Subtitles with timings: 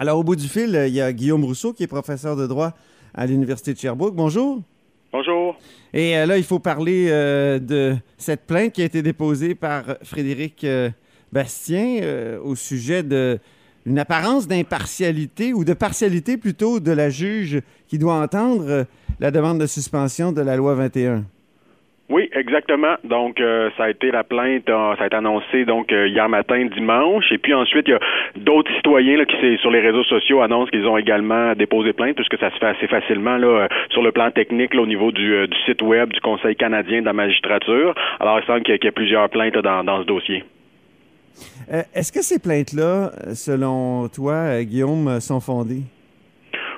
[0.00, 2.72] Alors, au bout du fil, il y a Guillaume Rousseau, qui est professeur de droit
[3.14, 4.14] à l'Université de Sherbrooke.
[4.14, 4.62] Bonjour.
[5.12, 5.56] Bonjour.
[5.92, 9.82] Et euh, là, il faut parler euh, de cette plainte qui a été déposée par
[10.04, 10.90] Frédéric euh,
[11.32, 13.38] Bastien au sujet de
[13.86, 18.86] une apparence d'impartialité ou de partialité plutôt de la juge qui doit entendre
[19.18, 21.24] la demande de suspension de la loi 21.
[22.08, 22.96] Oui, exactement.
[23.04, 26.26] Donc, euh, ça a été la plainte, euh, ça a été annoncé donc euh, hier
[26.30, 28.00] matin, dimanche, et puis ensuite il y a
[28.36, 32.38] d'autres citoyens là, qui sur les réseaux sociaux annoncent qu'ils ont également déposé plainte, puisque
[32.38, 35.82] ça se fait assez facilement là sur le plan technique au niveau du, du, site
[35.82, 37.94] web du Conseil canadien de la magistrature.
[38.20, 40.44] Alors, il semble qu'il y, a plusieurs plaintes dans, dans ce dossier.
[41.94, 45.82] Est-ce que ces plaintes-là, selon toi, Guillaume, sont fondées?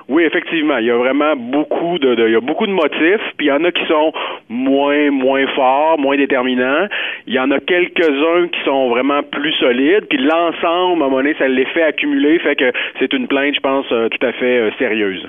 [0.09, 3.47] Oui, effectivement, il y a vraiment beaucoup de, il y a beaucoup de motifs, puis
[3.47, 4.11] il y en a qui sont
[4.49, 6.87] moins moins forts, moins déterminants.
[7.27, 11.17] Il y en a quelques-uns qui sont vraiment plus solides, puis l'ensemble, à un moment
[11.17, 14.59] donné, ça l'effet accumulé fait que c'est une plainte, je pense, euh, tout à fait
[14.59, 15.27] euh, sérieuse.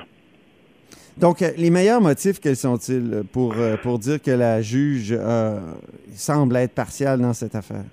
[1.17, 5.15] Donc, euh, les meilleurs motifs, quels sont-ils pour, pour dire que la juge
[6.15, 7.85] semble être partiale dans cette affaire?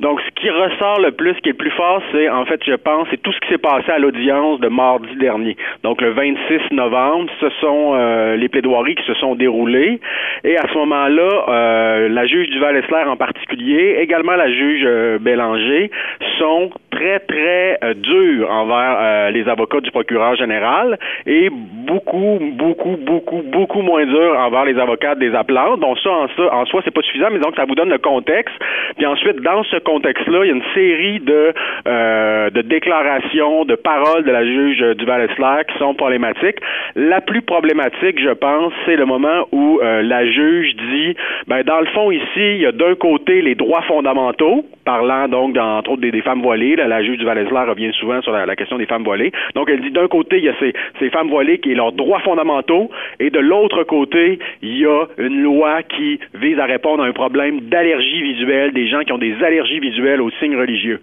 [0.00, 2.60] Donc, ce qui ressort le plus, ce qui est le plus fort, c'est, en fait,
[2.64, 5.56] je pense, c'est tout ce qui s'est passé à l'audience de mardi dernier.
[5.82, 10.00] Donc, le 26 novembre, ce sont euh, les plaidoiries qui se sont déroulées.
[10.44, 15.90] Et à ce moment-là, euh, la juge Duval-Essler en particulier, également la juge euh, Bélanger,
[16.38, 23.82] sont très, très durs envers les avocats du procureur général et beaucoup, beaucoup, beaucoup, beaucoup
[23.82, 25.76] moins durs envers les avocats des appelants.
[25.76, 27.98] Donc, ça, en, ça, en soi, c'est pas suffisant, mais donc, ça vous donne le
[27.98, 28.54] contexte.
[28.96, 31.54] Puis ensuite, dans ce contexte-là, il y a une série de,
[31.86, 36.58] euh, de déclarations, de paroles de la juge Duval-Essler qui sont problématiques.
[36.94, 41.80] La plus problématique, je pense, c'est le moment où euh, la juge dit, ben, dans
[41.80, 46.00] le fond, ici, il y a d'un côté les droits fondamentaux, parlant donc, entre autres,
[46.00, 46.76] des, femmes voilées.
[46.86, 49.32] La juge Duval-Essler revient souvent sur la, question des femmes voilées.
[49.54, 52.20] Donc, elle dit, d'un côté, il y a ces, femmes voilées qui ont leurs droits
[52.20, 57.06] fondamentaux, et de l'autre côté, il y a une loi qui vise à répondre à
[57.06, 61.00] un problème d'allergie visuelle des gens qui ont des allergies visuelles aux signes religieux.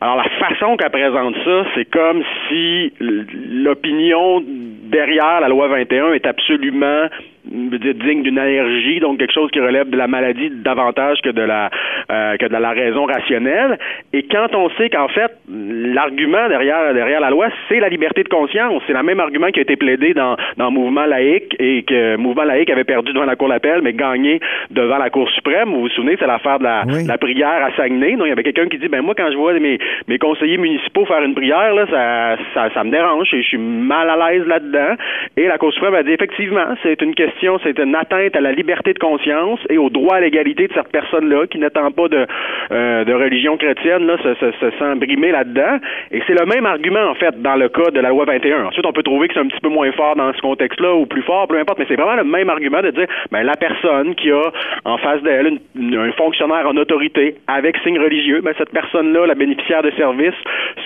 [0.00, 6.26] Alors la façon qu'elle présente ça, c'est comme si l'opinion derrière la loi 21 est
[6.26, 7.06] absolument
[7.46, 11.70] digne d'une allergie, donc quelque chose qui relève de la maladie davantage que de la
[12.10, 13.78] euh, que de la raison rationnelle.
[14.12, 18.28] Et quand on sait qu'en fait l'argument derrière derrière la loi, c'est la liberté de
[18.28, 22.16] conscience, c'est le même argument qui a été plaidé dans dans mouvement laïque et que
[22.16, 24.40] mouvement laïque avait perdu devant la cour d'appel mais gagné
[24.70, 25.70] devant la cour suprême.
[25.70, 28.12] Vous vous souvenez, c'est l'affaire de la, la, prière à Saguenay.
[28.12, 29.78] Donc il y avait quelqu'un qui dit ben moi quand je vois mes
[30.08, 33.58] mes conseillers municipaux faire une prière là, ça ça, ça me dérange et je suis
[33.58, 34.94] mal à l'aise là-dedans.
[35.36, 38.52] Et la cour suprême a dit effectivement, c'est une question c'est une atteinte à la
[38.52, 42.26] liberté de conscience et au droit à l'égalité de cette personne-là qui n'attend pas de,
[42.72, 45.78] euh, de religion chrétienne, là, se, se, se sent brimé là-dedans.
[46.10, 48.66] Et c'est le même argument, en fait, dans le cas de la loi 21.
[48.66, 51.06] Ensuite, on peut trouver que c'est un petit peu moins fort dans ce contexte-là ou
[51.06, 54.14] plus fort, peu importe, mais c'est vraiment le même argument de dire, ben, la personne
[54.14, 54.42] qui a
[54.84, 59.82] en face d'elle un fonctionnaire en autorité avec signe religieux, ben, cette personne-là, la bénéficiaire
[59.82, 60.34] de services,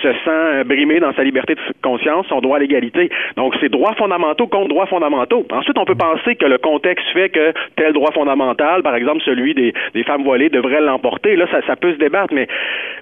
[0.01, 3.09] se sent brimée dans sa liberté de conscience, son droit à l'égalité.
[3.35, 5.45] Donc, c'est droits fondamentaux contre droits fondamentaux.
[5.51, 9.53] Ensuite, on peut penser que le contexte fait que tel droit fondamental, par exemple celui
[9.53, 11.35] des, des femmes voilées, devrait l'emporter.
[11.35, 12.47] Là, ça, ça peut se débattre, mais,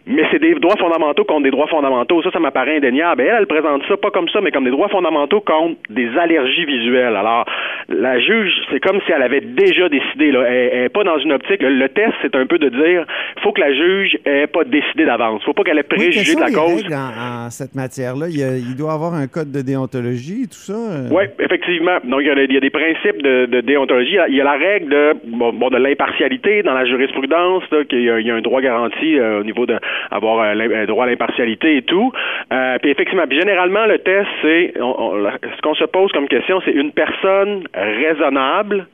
[0.06, 2.22] mais c'est des droits fondamentaux contre des droits fondamentaux.
[2.24, 3.22] Ça, ça m'apparaît indéniable.
[3.22, 6.10] Et elle, elle présente ça pas comme ça, mais comme des droits fondamentaux contre des
[6.18, 7.16] allergies visuelles.
[7.16, 7.46] Alors,
[7.90, 10.32] la juge, c'est comme si elle avait déjà décidé.
[10.32, 10.44] Là.
[10.44, 11.62] Elle n'est pas dans une optique.
[11.62, 13.06] Le, test, c'est un peu de dire
[13.44, 15.44] faut que la juge ait pas décidé d'avance.
[15.44, 16.86] faut pas qu'elle ait préjugé de la cause.
[16.92, 20.74] En, cette matière-là, il, il, doit avoir un code de déontologie, tout ça.
[20.74, 21.10] Euh?
[21.12, 21.98] Oui, effectivement.
[22.04, 24.54] Donc, il y, a, il y a des principes de déontologie, il y a la
[24.54, 29.42] règle de, bon, de l'impartialité dans la jurisprudence, qu'il y, a un droit garanti euh,
[29.42, 32.12] au niveau d'avoir un, un, droit à l'impartialité et tout.
[32.52, 36.92] Euh, puis effectivement, généralement, le test, c'est ce qu'on se pose comme question, c'est une
[36.92, 38.88] personne raisonnable,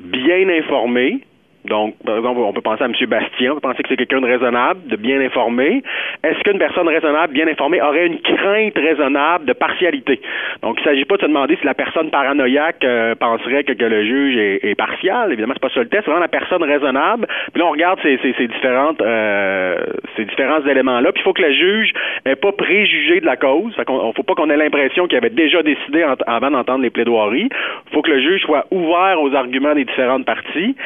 [0.00, 1.20] bien informée,
[1.68, 2.94] donc, par exemple, on peut penser à M.
[3.06, 5.82] Bastien, on peut penser que c'est quelqu'un de raisonnable, de bien informé.
[6.24, 10.20] Est-ce qu'une personne raisonnable, bien informée, aurait une crainte raisonnable de partialité?
[10.62, 13.72] Donc, il ne s'agit pas de se demander si la personne paranoïaque euh, penserait que,
[13.78, 15.32] le juge est, partial.
[15.32, 17.26] Évidemment, c'est pas ça le test, c'est vraiment la personne raisonnable.
[17.52, 19.78] Puis là, on regarde ces, ces, différentes, euh,
[20.16, 21.12] ces différents éléments-là.
[21.12, 21.92] Puis il faut que le juge
[22.26, 23.74] n'ait pas préjugé de la cause.
[23.76, 27.48] Il ne faut pas qu'on ait l'impression qu'il avait déjà décidé avant d'entendre les plaidoiries.
[27.50, 30.76] Il faut que le juge soit ouvert aux arguments des différentes parties.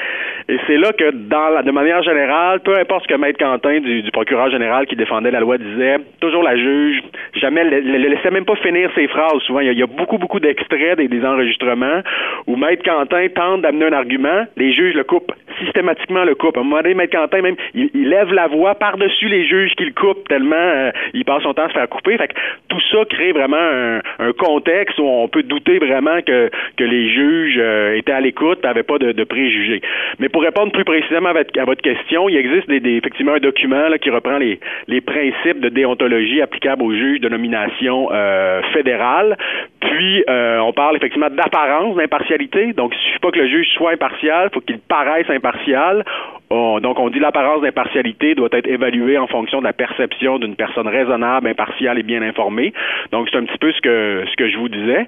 [0.76, 4.96] Là que, de manière générale, peu importe ce que Maître Quentin, du, procureur général qui
[4.96, 7.02] défendait la loi, disait, toujours la juge,
[7.34, 9.40] jamais, le, laissait même pas finir ses phrases.
[9.46, 12.02] Souvent, il y a, beaucoup, beaucoup d'extraits des, enregistrements
[12.46, 15.32] où Maître Quentin tente d'amener un argument, les juges le coupent.
[15.62, 16.56] systématiquement le coupe.
[16.56, 19.84] À un moment donné, Maître Quentin, même, il, lève la voix par-dessus les juges qui
[19.84, 22.16] le coupent tellement euh, il passe son temps à se faire couper.
[22.16, 22.34] Fait que
[22.68, 24.00] tout ça crée vraiment un,
[24.38, 28.82] contexte où on peut douter vraiment que, que les juges euh, étaient à l'écoute n'avaient
[28.82, 29.80] pas de, de, préjugés.
[30.18, 33.32] Mais pour répondre plus précisément à votre, à votre question, il existe des, des, effectivement
[33.32, 38.08] un document là, qui reprend les, les principes de déontologie applicables aux juges de nomination
[38.12, 39.36] euh, fédérale.
[39.80, 42.72] Puis, euh, on parle effectivement d'apparence d'impartialité.
[42.72, 46.04] Donc, il suffit pas que le juge soit impartial, il faut qu'il paraisse impartial.
[46.50, 50.86] donc, on dit l'apparence d'impartialité doit être évaluée en fonction de la perception d'une personne
[50.86, 52.72] raisonnable, impartiale et bien informée.
[53.10, 55.06] Donc, c'est un petit peu ce que ce que je vous disais.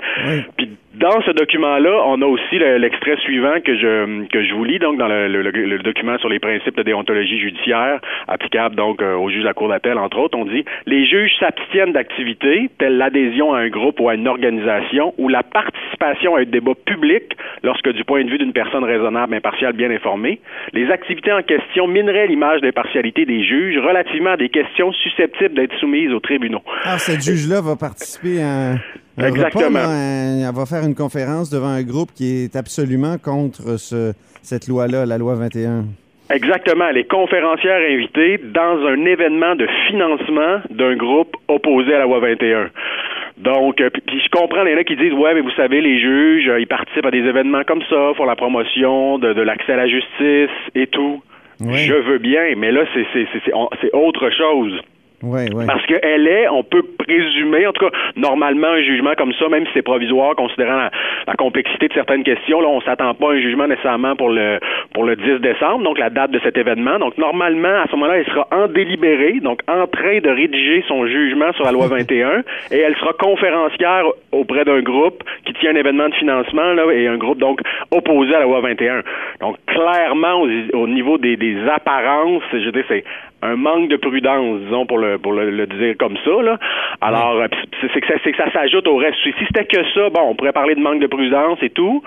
[0.56, 4.78] Puis, dans ce document-là, on a aussi l'extrait suivant que je que je vous lis,
[4.78, 9.28] donc dans le, le, document sur les principes de déontologie judiciaire applicables donc euh, aux
[9.28, 13.52] juges de la Cour d'appel, entre autres, on dit les juges s'abstiennent d'activités telles l'adhésion
[13.54, 17.90] à un groupe ou à une organisation ou la participation à un débat public lorsque,
[17.90, 20.40] du point de vue d'une personne raisonnable, impartiale, bien informée,
[20.72, 25.74] les activités en question mineraient l'image d'impartialité des juges relativement à des questions susceptibles d'être
[25.78, 26.62] soumises aux tribunaux.
[26.84, 28.74] Ah, cette juge-là va participer à
[29.18, 29.78] Exactement.
[29.78, 34.12] elle va faire une conférence devant un groupe qui est absolument contre ce,
[34.42, 35.84] cette loi-là, la loi 21.
[36.30, 36.86] Exactement.
[36.88, 42.20] Elle est conférencière invitée dans un événement de financement d'un groupe opposé à la loi
[42.20, 42.70] 21.
[43.36, 46.48] Donc, euh, puis, je comprends les gens qui disent ouais, mais vous savez, les juges,
[46.48, 49.76] euh, ils participent à des événements comme ça, pour la promotion de, de l'accès à
[49.76, 51.22] la justice et tout.
[51.60, 54.80] Je veux bien, mais là, c'est autre chose.
[55.66, 59.66] Parce qu'elle est, on peut présumer, en tout cas, normalement, un jugement comme ça, même
[59.66, 60.88] si c'est provisoire, considérant
[61.26, 64.58] la, complexité de certaines questions, là, on s'attend pas à un jugement nécessairement pour le
[64.92, 66.98] pour le 10 décembre, donc la date de cet événement.
[66.98, 71.06] Donc, normalement, à ce moment-là, elle sera en délibéré, donc en train de rédiger son
[71.06, 75.76] jugement sur la loi 21, et elle sera conférencière auprès d'un groupe qui tient un
[75.76, 77.60] événement de financement, là, et un groupe, donc,
[77.90, 79.02] opposé à la loi 21.
[79.40, 80.42] Donc, clairement,
[80.72, 83.04] au, niveau des, des apparences, je dis, c'est
[83.42, 86.42] un manque de prudence, disons, pour le, pour le, dire comme ça.
[86.42, 86.58] Là.
[87.00, 87.46] Alors, euh,
[87.80, 89.16] c'est que ça, s'ajoute au reste.
[89.22, 92.02] Si c'était que ça, bon, on pourrait parler de manque de prudence et tout,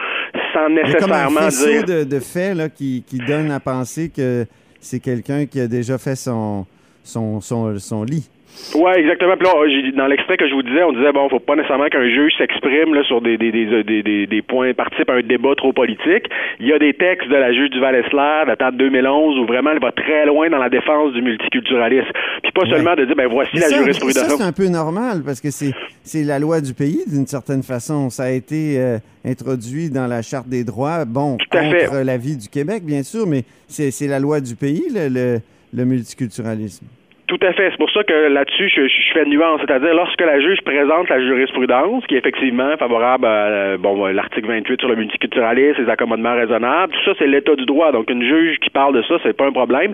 [0.54, 1.86] sans nécessairement un dire...
[1.86, 4.46] de, de faits là, qui, qui donne à penser que
[4.80, 6.66] c'est quelqu'un qui a déjà fait son,
[7.04, 8.30] son, son, son lit?
[8.76, 9.36] Oui, exactement.
[9.38, 12.08] Puis là, dans l'extrait que je vous disais, on disait bon, faut pas nécessairement qu'un
[12.10, 15.74] juge s'exprime là, sur des, des, des, des, des points, participe à un débat trop
[15.74, 16.26] politique.
[16.60, 19.72] Il y a des textes de la juge du Val-Esler, datant de 2011, où vraiment
[19.72, 22.12] elle va très loin dans la défense du multiculturalisme.
[22.44, 24.28] Puis pas seulement de dire ben voici la jurisprudence.
[24.28, 25.72] Ça c'est un peu normal parce que c'est
[26.04, 28.10] c'est la loi du pays d'une certaine façon.
[28.10, 32.48] Ça a été euh, introduit dans la charte des droits, bon contre la vie du
[32.50, 35.40] Québec bien sûr, mais c'est la loi du pays le,
[35.74, 36.86] le multiculturalisme.
[37.28, 37.72] Tout à fait.
[37.72, 39.60] C'est pour ça que là-dessus, je, je, fais nuance.
[39.60, 44.48] C'est-à-dire, lorsque la juge présente la jurisprudence, qui est effectivement favorable à euh, bon, l'article
[44.48, 47.92] 28 sur le multiculturalisme, les accommodements raisonnables, tout ça, c'est l'état du droit.
[47.92, 49.94] Donc, une juge qui parle de ça, c'est pas un problème.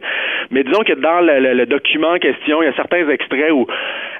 [0.51, 3.65] Mais disons que dans le, document en question, il y a certains extraits où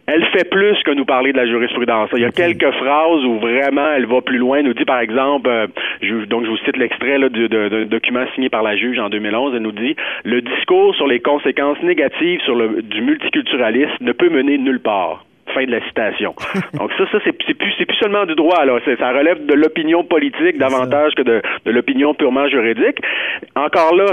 [0.05, 2.09] elle fait plus que nous parler de la jurisprudence.
[2.13, 4.57] Il y a quelques phrases où vraiment elle va plus loin.
[4.57, 5.67] Elle nous dit, par exemple, euh,
[6.01, 9.53] je, donc je vous cite l'extrait d'un document signé par la juge en 2011.
[9.55, 14.29] Elle nous dit, le discours sur les conséquences négatives sur le, du multiculturalisme ne peut
[14.29, 15.23] mener nulle part.
[15.53, 16.35] Fin de la citation.
[16.73, 18.57] Donc ça, ça c'est plus, seulement du droit.
[18.59, 22.99] Alors, ça relève de l'opinion politique davantage que de, de l'opinion purement juridique.
[23.55, 24.05] Encore là,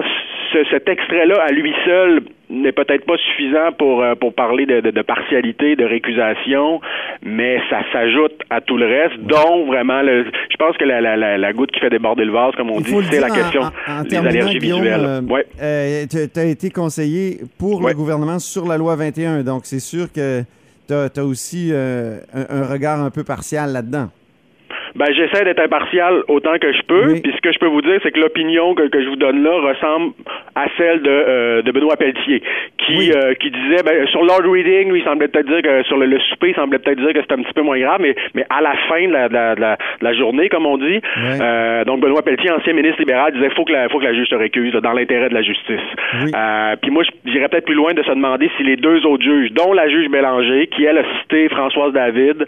[0.70, 5.02] cet extrait-là, à lui seul, n'est peut-être pas suffisant pour, euh, pour parler de, de,
[5.02, 6.80] partialité, de récusation,
[7.22, 11.38] mais ça s'ajoute à tout le reste, dont vraiment, le, je pense que la, la,
[11.38, 13.62] la, goutte qui fait déborder le vase, comme on dit, c'est la question
[14.08, 15.00] des allergies visuelles.
[15.00, 15.46] Euh, ouais.
[15.62, 20.12] Euh, tu as été conseiller pour le gouvernement sur la loi 21, donc c'est sûr
[20.12, 20.42] que
[20.90, 24.10] tu as, aussi un regard un peu partial là-dedans.
[24.94, 27.20] Ben, j'essaie d'être impartial autant que je peux.
[27.22, 29.42] Puis ce que je peux vous dire, c'est que l'opinion que, que, je vous donne
[29.42, 30.12] là ressemble
[30.54, 32.42] à celle de, euh, de Benoît Pelletier,
[32.78, 35.96] qui, euh, qui disait, ben, sur Lord Reading, lui, il semblait peut-être dire que sur
[35.96, 38.44] le, souper, il semblait peut-être dire que c'était un petit peu moins grave, mais, mais
[38.50, 41.00] à la fin de la, de la, la, journée, comme on dit,
[41.40, 44.28] euh, donc Benoît Pelletier, ancien ministre libéral, disait faut que la, faut que la juge
[44.28, 45.80] se récuse dans l'intérêt de la justice.
[46.82, 49.72] Puis moi, j'irais peut-être plus loin de se demander si les deux autres juges, dont
[49.72, 52.46] la juge Bélanger, qui elle a cité Françoise David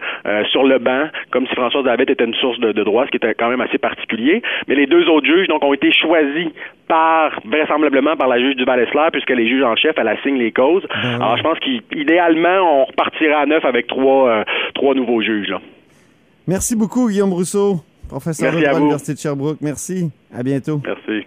[0.51, 3.35] sur le banc, comme si Françoise David était une source de, droit, ce qui était
[3.35, 4.43] quand même assez particulier.
[4.69, 6.49] Mais les deux autres juges, donc, ont été choisis
[6.89, 10.53] par, vraisemblablement, par la juge du val puisque les juges en chef, elle assigne les
[10.53, 10.87] causes.
[11.03, 15.49] Ben Alors, je pense qu'idéalement, on repartira à neuf avec trois, euh, trois nouveaux juges,
[15.49, 15.61] là.
[16.49, 17.77] Merci beaucoup, Guillaume Rousseau,
[18.09, 19.59] professeur de droit à l'Université de Sherbrooke.
[19.61, 20.11] Merci.
[20.35, 20.81] À bientôt.
[20.85, 21.27] Merci.